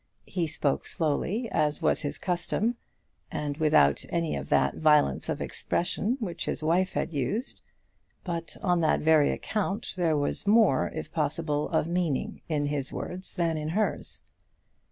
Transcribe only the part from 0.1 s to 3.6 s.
He spoke slowly, as was his custom, and